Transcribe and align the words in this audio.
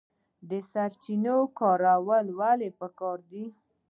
د 0.49 0.51
سرچینو 0.71 1.37
کارول 1.59 2.25
ولې 2.39 2.69
پکار 2.79 3.17
دي؟ 3.31 3.45